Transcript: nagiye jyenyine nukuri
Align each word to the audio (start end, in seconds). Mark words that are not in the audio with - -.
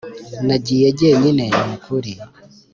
nagiye 0.45 0.87
jyenyine 0.99 1.45
nukuri 1.67 2.13